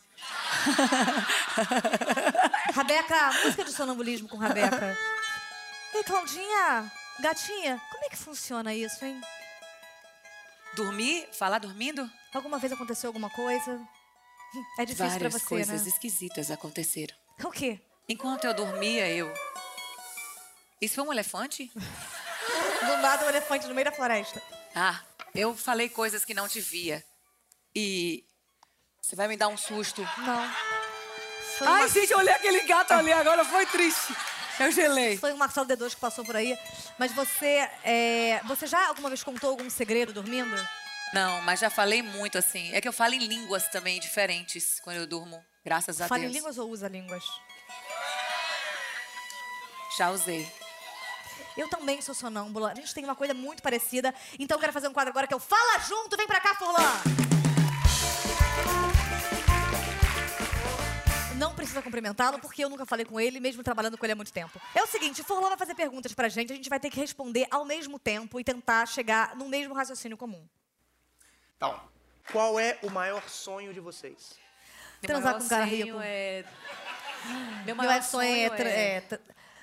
[2.74, 4.98] Rabeca, música de sonambulismo com Rabeca.
[5.94, 9.20] Ei, Claudinha, gatinha, como é que funciona isso, hein?
[10.76, 11.28] Dormir?
[11.34, 12.10] Falar dormindo?
[12.34, 13.80] Alguma vez aconteceu alguma coisa?
[14.78, 15.88] É difícil Várias pra você, coisas né?
[15.90, 17.16] esquisitas aconteceram.
[17.44, 17.80] O quê?
[18.08, 19.32] Enquanto eu dormia, eu.
[20.82, 21.72] Isso foi um elefante?
[21.76, 24.42] Do nada um elefante no meio da floresta.
[24.76, 25.02] Ah,
[25.36, 27.04] eu falei coisas que não devia.
[27.76, 28.26] E.
[29.02, 30.02] Você vai me dar um susto.
[30.18, 30.54] Não.
[31.58, 34.16] Foi, Ai, uma- gente, olhei aquele gato ali agora, foi triste.
[34.66, 35.18] Eu gelei.
[35.18, 36.58] foi o Marcelo D2 que passou por aí.
[36.98, 40.56] Mas você, é, você já alguma vez contou algum segredo dormindo?
[41.14, 42.72] Não, mas já falei muito assim.
[42.74, 45.44] É que eu falo em línguas também diferentes quando eu durmo.
[45.66, 46.34] Graças a Fala em Deus.
[46.36, 47.24] línguas ou usa línguas?
[49.98, 50.48] Já usei.
[51.58, 52.72] Eu também sou sonâmbula.
[52.72, 54.14] A gente tem uma coisa muito parecida.
[54.38, 56.16] Então eu quero fazer um quadro agora que é o Fala Junto.
[56.16, 57.02] Vem pra cá, Furlan!
[61.40, 64.34] Não precisa cumprimentá-lo, porque eu nunca falei com ele, mesmo trabalhando com ele há muito
[64.34, 64.60] tempo.
[64.76, 67.00] É o seguinte, o Furlan vai fazer perguntas pra gente, a gente vai ter que
[67.00, 70.46] responder ao mesmo tempo e tentar chegar no mesmo raciocínio comum.
[71.56, 71.80] Então,
[72.32, 74.38] qual é o maior sonho de vocês?
[75.02, 76.00] Meu Transar maior com um cara sonho rico.
[76.02, 76.46] É...
[77.66, 78.50] Meu Meu maior sonho é...
[78.50, 79.20] tra- é tra-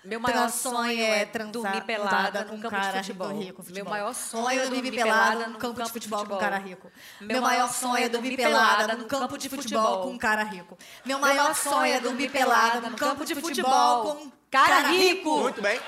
[0.07, 3.29] Meu maior sonho é transar dormir pelada com num um campo de cara futebol.
[3.29, 3.85] rico, futebol.
[3.85, 6.92] Meu maior sonho é é dormir pelada num campo de futebol com um cara rico.
[7.21, 10.79] Meu maior sonho é dormir pelada num campo de futebol com um cara rico.
[11.05, 15.38] Meu maior sonho é dormir pelada num campo de futebol com um cara rico.
[15.40, 15.81] Muito bem.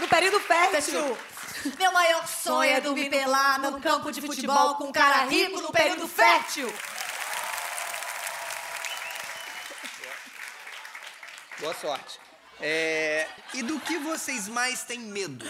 [0.00, 1.18] No período fértil.
[1.76, 5.72] Meu maior sonho é dormir pelada num campo de futebol com um cara rico no
[5.72, 6.72] período fértil.
[11.60, 12.20] Boa sorte.
[12.60, 15.46] É, e do que vocês mais têm medo?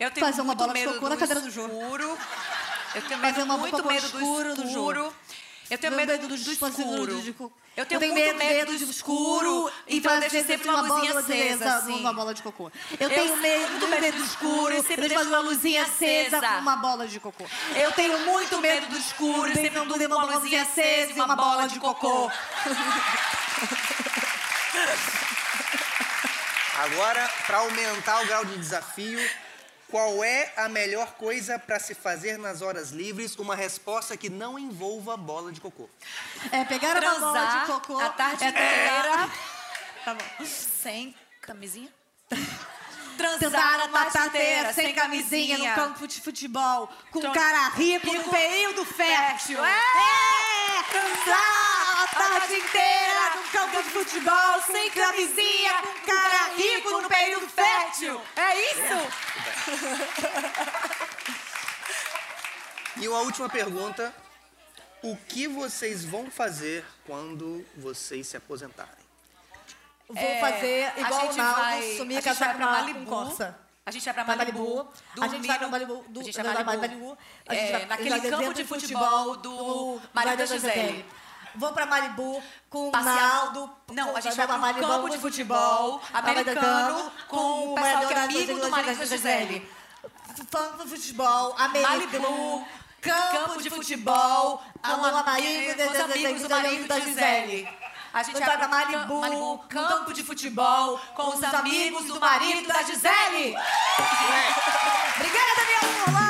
[0.00, 1.66] Eu tenho Fazer uma muito bola de medo cocô do na cadeira do Jô.
[1.66, 2.18] escuro.
[2.94, 5.14] Eu tenho Fazer medo, uma muito cocô medo do escuro do escuro.
[5.70, 7.22] Eu tenho Meu medo do, dos escuro.
[7.22, 7.34] de
[7.76, 11.18] Eu tenho, tenho muito medo, medo de escuro então eu fazer deixo sempre uma luzinha
[11.18, 11.92] acesa, assim.
[11.92, 12.70] numa bola de cocô.
[13.00, 16.36] Eu, Eu tenho medo, muito medo do escuro e e sempre deixo uma luzinha acesa
[16.36, 16.54] acesa.
[16.54, 17.44] com uma bola de cocô.
[17.74, 21.66] Eu tenho muito medo do escuro e sempre durmo uma luzinha acesa e uma bola
[21.66, 22.30] de cocô.
[26.78, 29.18] Agora, para aumentar o grau de desafio,
[29.88, 33.36] qual é a melhor coisa para se fazer nas horas livres?
[33.36, 35.88] Uma resposta que não envolva bola de cocô.
[36.50, 38.00] É pegar uma bola de Transar cocô.
[38.00, 39.30] a tarde é inteira.
[40.04, 40.44] Tá bom.
[40.44, 41.88] Sem camisinha?
[43.16, 48.84] Transar uma tateira sem camisinha no campo de futebol com um cara rico no período
[48.84, 49.64] fértil.
[49.64, 50.82] É!
[50.90, 51.83] Transar a
[52.14, 58.20] tarde inteira no campo de futebol sem camisinha com cara rico no período fértil.
[58.36, 59.08] É isso?
[63.00, 64.14] E uma última pergunta:
[65.02, 69.04] o que vocês vão fazer quando vocês se aposentarem?
[70.08, 72.94] Vou É, fazer igual o gente Naldo, vai- sumir a e gente casar vai pra
[72.94, 73.58] com Corsa.
[73.86, 74.88] A gente vai pra Malibu.
[75.20, 76.04] A gente vai pra Malibu.
[76.08, 77.18] Do, a gente vai pra Malibu.
[77.46, 81.04] A gente É, vai naquele vai campo de futebol do marido da Gisele.
[81.56, 83.70] Vou pra Malibu com o Naldo.
[83.92, 88.14] Não, com- a gente vai pra Malibu campo de futebol americano com o pessoal que
[88.14, 89.70] é amigo do marido da Gisele.
[90.50, 92.66] Campo de futebol americano.
[93.00, 97.68] Campo de futebol com o marido com os amigos do marido da Gisele.
[98.12, 102.82] A gente vai pra Malibu, Malibu, campo de futebol com os amigos do marido da
[102.82, 103.56] Gisele.
[105.16, 106.23] Obrigada, Daniel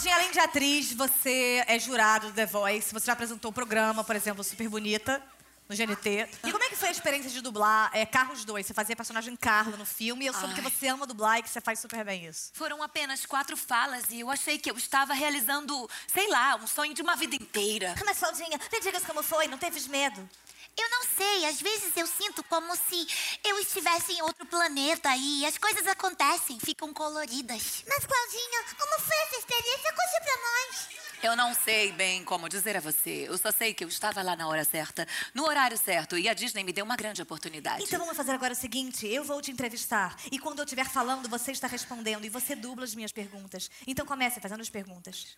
[0.00, 2.90] Claudinha, além de atriz, você é jurado do The Voice.
[2.90, 5.22] Você já apresentou o programa, por exemplo, Super Bonita,
[5.68, 6.26] no GNT.
[6.42, 8.64] E como é que foi a experiência de dublar é, Carros 2?
[8.64, 10.24] Você fazia personagem Carla no filme.
[10.24, 12.50] E eu soube que você ama dublar e que você faz super bem isso.
[12.54, 16.94] Foram apenas quatro falas e eu achei que eu estava realizando, sei lá, um sonho
[16.94, 17.94] de uma vida inteira.
[18.02, 19.48] Mas, Claudinha, me digas como foi.
[19.48, 20.26] Não teve medo?
[20.80, 23.06] Eu não sei, às vezes eu sinto como se
[23.44, 27.84] eu estivesse em outro planeta e as coisas acontecem, ficam coloridas.
[27.86, 29.92] Mas, Claudinha, como foi essa experiência?
[29.92, 31.00] Conte pra nós.
[31.22, 33.26] Eu não sei bem como dizer a você.
[33.28, 36.32] Eu só sei que eu estava lá na hora certa, no horário certo, e a
[36.32, 37.84] Disney me deu uma grande oportunidade.
[37.84, 40.16] Então vamos fazer agora o seguinte: eu vou te entrevistar.
[40.32, 42.24] E quando eu estiver falando, você está respondendo.
[42.24, 43.70] E você dubla as minhas perguntas.
[43.86, 45.36] Então comece fazendo as perguntas.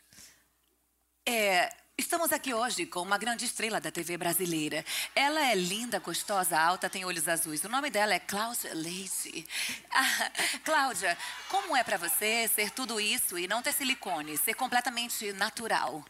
[1.25, 4.85] É, estamos aqui hoje com uma grande estrela da TV brasileira.
[5.15, 7.63] Ela é linda, gostosa, alta, tem olhos azuis.
[7.63, 9.47] O nome dela é Cláudia Leite.
[9.95, 10.31] Ah,
[10.65, 11.17] Cláudia,
[11.49, 16.03] como é pra você ser tudo isso e não ter silicone, ser completamente natural?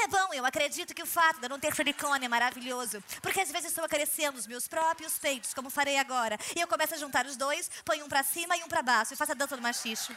[0.00, 3.02] É bom, eu acredito que o fato de eu não ter silicone é maravilhoso.
[3.22, 6.38] Porque às vezes estou acariciando os meus próprios peitos, como farei agora.
[6.54, 9.14] E eu começo a juntar os dois, ponho um pra cima e um pra baixo.
[9.14, 10.14] E faço a dança do machicho.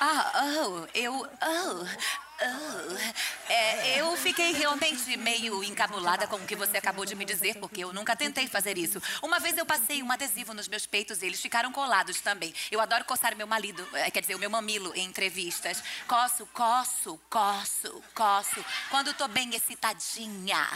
[0.00, 1.14] Ah, oh, eu.
[1.14, 3.28] Oh, oh.
[3.48, 7.82] É, eu fiquei realmente meio encabulada com o que você acabou de me dizer, porque
[7.82, 9.00] eu nunca tentei fazer isso.
[9.22, 12.54] Uma vez eu passei um adesivo nos meus peitos e eles ficaram colados também.
[12.70, 15.82] Eu adoro coçar meu marido, eh, quer dizer, o meu mamilo em entrevistas.
[16.06, 20.68] Coço, coço, coço, coço, quando tô bem excitadinha.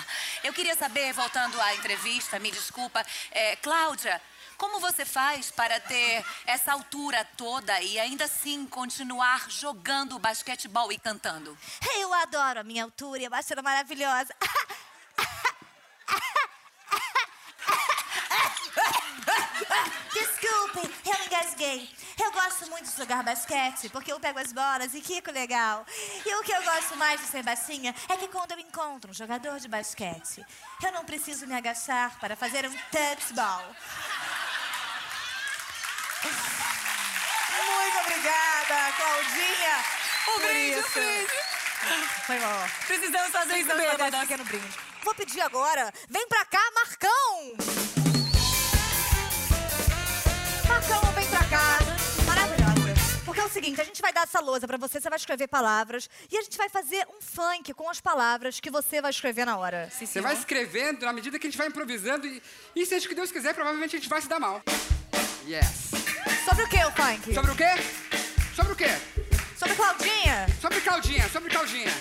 [0.42, 4.20] Eu queria saber, voltando à entrevista, me desculpa, é, Cláudia.
[4.62, 10.98] Como você faz para ter essa altura toda e ainda assim continuar jogando basquetebol e
[11.01, 11.59] cantando?
[11.96, 14.33] Eu adoro a minha altura e eu acho ela maravilhosa.
[20.12, 21.90] Desculpe, eu engasguei.
[22.22, 25.85] Eu gosto muito de jogar basquete, porque eu pego as bolas e quico legal.
[26.25, 29.14] E o que eu gosto mais de ser baixinha é que quando eu encontro um
[29.14, 30.46] jogador de basquete,
[30.85, 33.75] eu não preciso me agachar para fazer um touchball.
[36.23, 39.85] Muito obrigada, Claudinha.
[40.27, 40.91] O por brinde, o isso.
[40.93, 41.53] brinde.
[42.27, 42.69] Foi mal.
[42.87, 44.69] Precisamos fazer isso Precisamos fazer esse pequeno brinde.
[45.03, 47.57] Vou pedir agora, vem pra cá, Marcão!
[50.69, 51.79] Marcão, vem pra cá.
[52.25, 52.73] Maravilhosa.
[53.25, 55.49] Porque é o seguinte, a gente vai dar essa lousa pra você, você vai escrever
[55.49, 59.45] palavras e a gente vai fazer um funk com as palavras que você vai escrever
[59.45, 59.91] na hora.
[59.91, 62.43] Você vai escrevendo na medida que a gente vai improvisando e,
[62.77, 64.63] e seja o que Deus quiser, provavelmente a gente vai se dar mal.
[65.47, 66.02] Yes.
[66.45, 67.35] Sobre o que o funk?
[67.35, 67.71] Sobre o quê?
[68.55, 68.91] Sobre o quê?
[69.57, 70.47] Sobre Claudinha.
[70.61, 71.93] Sobre Claudinha, sobre Claudinha.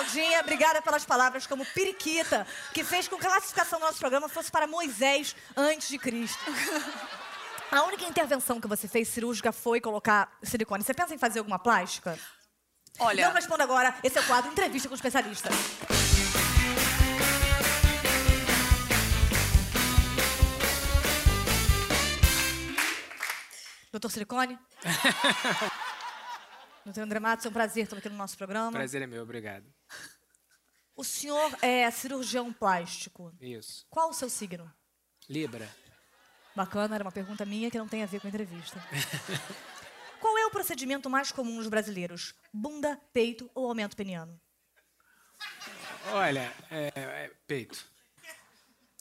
[0.00, 0.40] Claudinha.
[0.40, 4.50] Obrigada pelas palavras como periquita, que fez com que a classificação do nosso programa fosse
[4.50, 6.38] para Moisés antes de Cristo.
[7.70, 10.84] A única intervenção que você fez cirúrgica foi colocar silicone.
[10.84, 12.18] Você pensa em fazer alguma plástica?
[12.98, 13.94] Olha- Não responda agora.
[14.02, 15.48] Esse é o quadro Entrevista com o Especialista.
[23.92, 24.58] Doutor Silicone?
[26.84, 28.70] Doutor André Matos, é um prazer estar aqui no nosso programa.
[28.72, 29.64] Prazer é meu, obrigado.
[30.96, 33.30] O senhor é cirurgião plástico.
[33.38, 33.86] Isso.
[33.90, 34.72] Qual o seu signo?
[35.28, 35.68] Libra.
[36.54, 38.82] Bacana, era uma pergunta minha que não tem a ver com a entrevista.
[40.18, 42.34] Qual é o procedimento mais comum nos brasileiros?
[42.50, 44.40] Bunda, peito ou aumento peniano?
[46.12, 47.86] Olha, é, é, peito.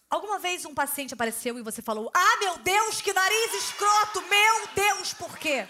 [0.10, 4.22] Alguma vez um paciente apareceu e você falou: Ah, meu Deus, que nariz escroto!
[4.24, 5.66] Meu Deus, por quê?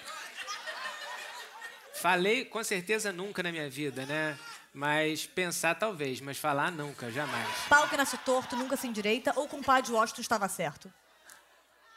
[1.94, 4.38] Falei com certeza nunca na minha vida, né?
[4.76, 7.48] Mas pensar talvez, mas falar nunca, jamais.
[7.70, 10.92] Pau que nasce torto, nunca se endireita ou com pai de Washington estava certo?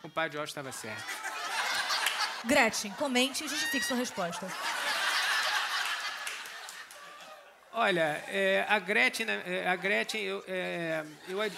[0.00, 1.04] O pai de Osh estava certo.
[2.44, 4.46] Gretchen, comente e justifique sua resposta.
[7.72, 11.52] Olha, é, a Gretchen, né, é, a Gretchen, eu, é, eu é, é,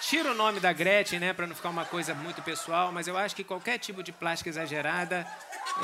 [0.00, 3.18] tiro o nome da Gretchen, né, para não ficar uma coisa muito pessoal, mas eu
[3.18, 5.26] acho que qualquer tipo de plástica exagerada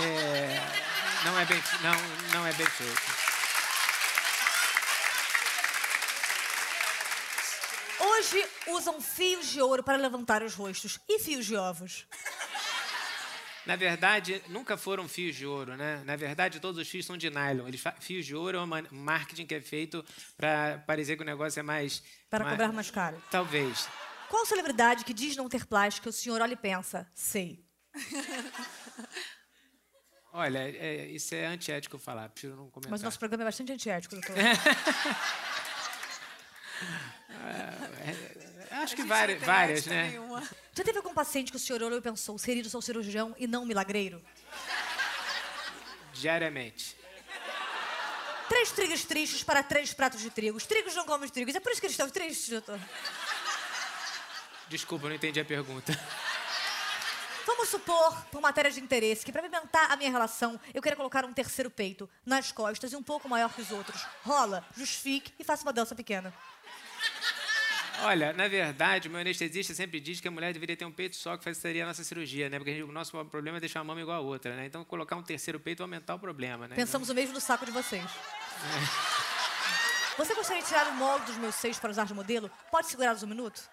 [0.01, 3.03] é, não é bem, não, não é bem feito.
[8.01, 12.07] Hoje usam fios de ouro para levantar os rostos e fios de ovos.
[13.67, 16.03] Na verdade, nunca foram fios de ouro, né?
[16.07, 17.69] Na verdade, todos os fios são de nylon.
[17.69, 20.03] Eles fios de ouro é um marketing que é feito
[20.35, 23.23] para parecer que o negócio é mais Para cobrar mais caro.
[23.31, 23.87] Talvez.
[24.31, 27.07] Qual celebridade que diz não ter plástica o senhor olha e pensa?
[27.15, 27.63] Sei.
[30.33, 32.91] Olha, é, isso é antiético falar, prefiro não comentar.
[32.91, 34.37] Mas o nosso programa é bastante antiético, doutor.
[38.71, 40.13] Acho que várias, várias né?
[40.75, 43.47] Já teve algum paciente que o senhor olhou e pensou, seria do seu cirurgião e
[43.47, 44.23] não milagreiro?
[46.13, 46.97] Diariamente.
[48.49, 50.57] Três trigos tristes para três pratos de trigo.
[50.57, 51.55] Os trigos não comem os trigos.
[51.55, 52.81] É por isso que eles estão tristes, doutor.
[54.69, 55.99] Desculpa, não entendi a pergunta.
[57.59, 61.25] Vamos supor, por matéria de interesse, que para pimentar a minha relação, eu queira colocar
[61.25, 64.07] um terceiro peito nas costas e um pouco maior que os outros.
[64.25, 66.33] Rola, justifique e faça uma dança pequena.
[68.03, 71.17] Olha, na verdade, o meu anestesista sempre diz que a mulher deveria ter um peito
[71.17, 72.59] só que facilitaria a nossa cirurgia, né?
[72.61, 74.67] Porque gente- o nosso problema é deixar uma mama igual a outra, né?
[74.67, 76.77] Então, colocar um terceiro peito vai aumentar o problema, né?
[76.77, 78.09] Pensamos o mesmo no saco de vocês.
[80.17, 82.49] Você gostaria de tirar o molde dos meus seios para usar de modelo?
[82.71, 83.69] Pode segurar um minuto?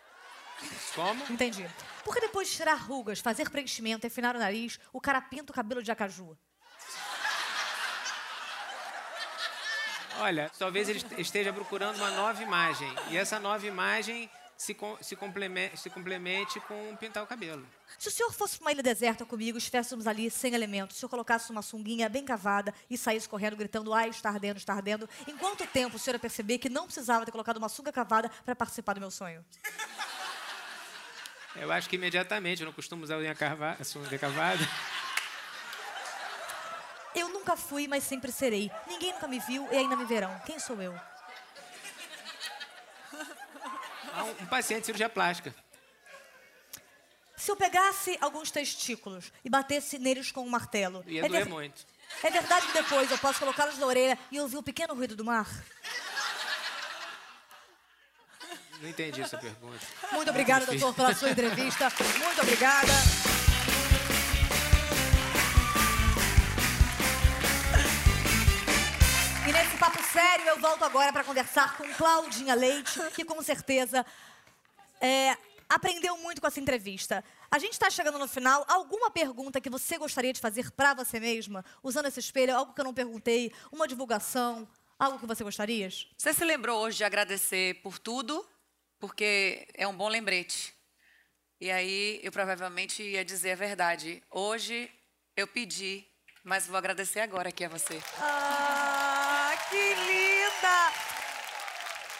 [0.95, 1.23] Como?
[1.29, 1.67] Entendi.
[2.03, 5.55] Porque depois de tirar rugas, fazer preenchimento e afinar o nariz, o cara pinta o
[5.55, 6.37] cabelo de acaju.
[10.19, 12.87] Olha, talvez ele est- esteja procurando uma nova imagem.
[13.09, 17.67] E essa nova imagem se, com- se, complemente, se complemente com pintar o cabelo.
[17.99, 21.09] Se o senhor fosse para uma ilha deserta comigo, estivéssemos ali sem elementos, se eu
[21.09, 25.35] colocasse uma sunguinha bem cavada e saísse correndo gritando, ai, está ardendo, está ardendo, em
[25.35, 28.55] quanto tempo o senhor ia perceber que não precisava ter colocado uma sunga cavada para
[28.55, 29.43] participar do meu sonho?
[31.57, 34.59] Eu acho que imediatamente, eu não costumo usar unha carva- sunga cavada.
[37.15, 38.69] Eu nunca fui, mas sempre serei.
[38.87, 40.37] Ninguém nunca me viu e ainda me verão.
[40.45, 40.93] Quem sou eu?
[44.13, 45.55] Há um, um paciente de cirurgia plástica.
[47.37, 51.49] Se eu pegasse alguns testículos e batesse neles com um martelo, Ia é, doer ver-
[51.49, 51.85] muito.
[52.23, 55.23] é verdade que depois eu posso colocá-los na orelha e ouvir o pequeno ruído do
[55.23, 55.47] mar?
[58.81, 59.79] Não entendi essa pergunta.
[60.11, 61.91] Muito obrigada, doutor, pela sua entrevista.
[62.23, 62.91] Muito obrigada.
[69.47, 74.05] E nesse papo sério, eu volto agora para conversar com Claudinha Leite, que com certeza
[74.99, 75.37] é,
[75.69, 77.23] aprendeu muito com essa entrevista.
[77.51, 78.65] A gente está chegando no final.
[78.67, 82.55] Alguma pergunta que você gostaria de fazer para você mesma, usando esse espelho?
[82.55, 83.51] Algo que eu não perguntei?
[83.71, 84.67] Uma divulgação?
[84.97, 85.89] Algo que você gostaria?
[86.17, 88.45] Você se lembrou hoje de agradecer por tudo,
[88.99, 90.73] porque é um bom lembrete.
[91.59, 94.21] E aí eu provavelmente ia dizer a verdade.
[94.29, 94.91] Hoje
[95.35, 96.05] eu pedi,
[96.43, 98.01] mas vou agradecer agora aqui a você.
[98.19, 101.05] Ah, que linda!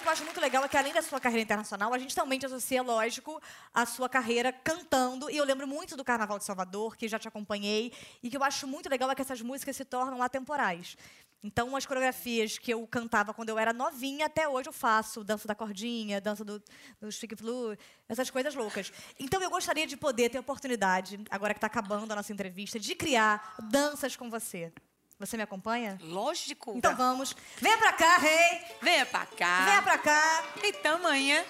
[0.05, 2.45] Eu acho muito legal é que, além da sua carreira internacional, a gente também te
[2.45, 3.41] associa, lógico,
[3.73, 5.31] a sua carreira cantando.
[5.31, 7.91] E eu lembro muito do Carnaval de Salvador, que já te acompanhei.
[8.21, 10.95] E que eu acho muito legal é que essas músicas se tornam atemporais.
[11.43, 15.23] Então, as coreografias que eu cantava quando eu era novinha, até hoje eu faço.
[15.23, 16.61] Dança da cordinha, dança do,
[16.99, 17.77] do stick flu,
[18.09, 18.91] essas coisas loucas.
[19.19, 22.79] Então, eu gostaria de poder ter a oportunidade, agora que está acabando a nossa entrevista,
[22.79, 24.73] de criar danças com você.
[25.17, 25.97] Você me acompanha?
[26.01, 26.73] Lógico.
[26.75, 27.35] Então vamos.
[27.57, 28.61] Venha pra cá, rei.
[28.81, 29.65] Venha pra cá.
[29.65, 30.43] Venha pra cá.
[30.63, 31.43] Então, manhã.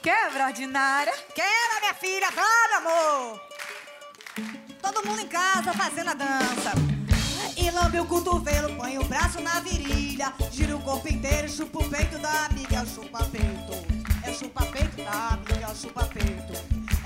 [0.00, 1.12] Quebra ordinária.
[1.34, 2.30] Quebra, minha filha.
[2.30, 3.40] Vamos, amor.
[4.80, 6.93] Todo mundo em casa fazendo a dança.
[7.64, 10.30] E lambe o cotovelo, põe o braço na virilha.
[10.52, 12.82] Gira o corpo inteiro, chupa o peito da amiga.
[12.82, 13.72] É chupa-peito.
[14.22, 15.70] É chupa-peito da amiga.
[15.70, 16.52] É chupa-peito.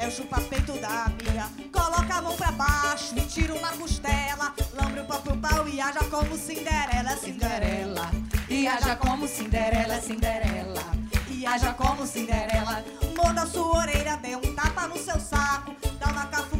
[0.00, 1.48] É chupa-peito da amiga.
[1.72, 4.52] Coloca a mão pra baixo e tira uma costela.
[4.74, 7.16] Lambe o pau pro pau e haja como Cinderela.
[7.16, 8.10] Cinderela.
[8.48, 10.82] E haja como Cinderela, Cinderela.
[11.28, 12.84] E haja como Cinderela.
[13.16, 15.76] Morda sua orelha, dê um tapa no seu saco.
[16.00, 16.57] Dá uma cafungada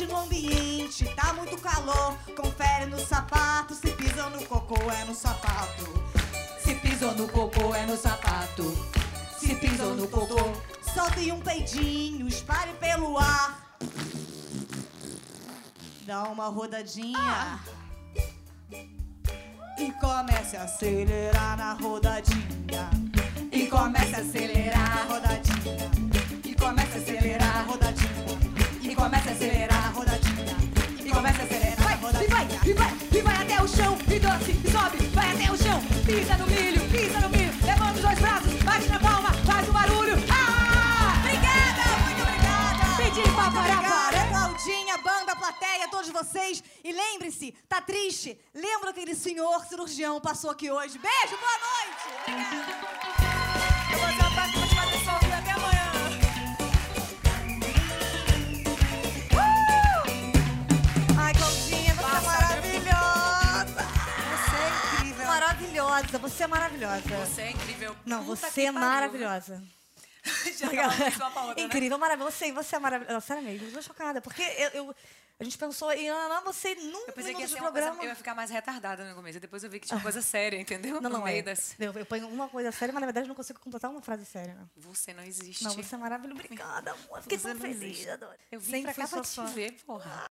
[0.00, 2.16] Forte no ambiente, tá muito calor.
[2.34, 5.84] Confere no sapato, se pisou no cocô é no sapato.
[6.58, 8.64] Se pisou no cocô é no sapato.
[9.38, 10.52] Se pisou no cocô,
[10.94, 13.76] solte um peidinho, espalhe pelo ar.
[16.06, 17.60] Dá uma rodadinha.
[19.78, 22.90] E comece a acelerar na rodadinha.
[23.52, 25.90] E comece a acelerar na rodadinha.
[26.44, 28.10] E comece a acelerar na rodadinha.
[28.82, 29.69] E comece a acelerar
[33.70, 33.96] chão.
[34.08, 35.80] E doce, e sobe, vai até o chão.
[36.04, 37.52] Pisa no milho, pisa no milho.
[37.64, 40.16] Levanta os dois braços, bate na palma, faz um barulho.
[40.30, 41.14] Ah!
[41.18, 42.96] Obrigada, muito obrigada.
[42.96, 43.80] Pedi pra parar.
[44.30, 46.62] Claudinha, banda, plateia, todos vocês.
[46.84, 48.38] E lembre-se, tá triste?
[48.54, 50.98] Lembra aquele senhor cirurgião passou aqui hoje.
[50.98, 52.02] Beijo, boa noite.
[52.22, 52.70] Obrigada.
[66.00, 67.26] Maravilhosa, você é maravilhosa.
[67.26, 67.96] Você é incrível.
[68.06, 68.80] Não, Puta você é pariu.
[68.80, 69.62] maravilhosa.
[70.58, 71.62] Já uma outra, né?
[71.62, 72.30] Incrível, maravilhosa.
[72.36, 73.20] Você, você é maravilhosa.
[73.20, 74.20] Sério mesmo, eu tô chocada.
[74.20, 74.94] Porque eu, eu-
[75.38, 78.02] a gente pensou em amar você num Eu pensei que ia ser uma coisa, programa.
[78.04, 79.40] eu ia ficar mais retardada no começo.
[79.40, 81.00] Depois eu vi que tinha uma coisa séria, entendeu?
[81.00, 81.40] Não, não é.
[81.40, 81.74] das...
[81.78, 84.26] Eu, eu ponho uma coisa séria, mas na verdade eu não consigo completar uma frase
[84.26, 84.54] séria.
[84.54, 85.64] Não, Você não existe.
[85.64, 86.38] não você é maravilhosa.
[86.42, 87.22] Obrigada, amor.
[87.22, 88.06] Fiquei Você tão feliz.
[88.06, 88.34] adoro.
[88.52, 90.28] Eu vim Sempre pra cá pra te ver, porra.